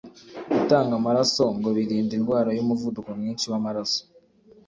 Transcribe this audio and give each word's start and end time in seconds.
Gutanga 0.53 0.91
amaraso 0.99 1.43
ngo 1.57 1.69
birinda 1.75 2.13
indwara 2.19 2.49
y’umuvuduko 2.57 3.09
mwinshi 3.19 3.45
w’amaraso 3.51 4.01